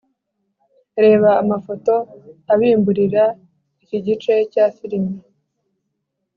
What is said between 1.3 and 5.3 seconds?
amafoto abimburira iki gice cyafilime